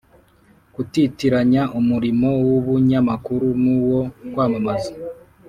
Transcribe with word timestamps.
Kutitiranya 0.73 1.63
umurimo 1.79 2.29
w’ubunyamakuru 2.47 3.47
n’uwo 3.63 4.01
kwamamaza. 4.31 4.91